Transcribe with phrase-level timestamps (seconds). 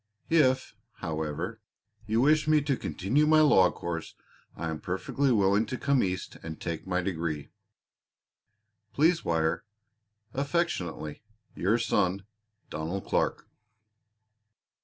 [0.31, 1.61] If, however,
[2.07, 4.15] you wish me to continue my law course
[4.55, 7.49] I am perfectly willing to come East and take my degree.
[8.93, 9.63] Please wire.
[10.33, 11.21] Affectionately
[11.53, 12.25] your son,
[12.71, 13.47] DONALD CLARK.